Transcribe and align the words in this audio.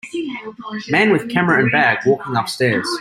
Man 0.89 1.11
with 1.11 1.29
camera 1.29 1.61
and 1.61 1.71
bag 1.71 1.99
walking 2.07 2.35
up 2.35 2.49
stairs 2.49 2.87